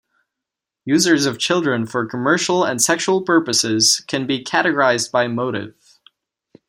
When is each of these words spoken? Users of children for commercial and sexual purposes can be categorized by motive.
Users 0.85 1.27
of 1.27 1.37
children 1.37 1.85
for 1.85 2.07
commercial 2.07 2.63
and 2.63 2.81
sexual 2.81 3.21
purposes 3.21 3.99
can 4.07 4.25
be 4.25 4.43
categorized 4.43 5.11
by 5.11 5.27
motive. 5.27 5.75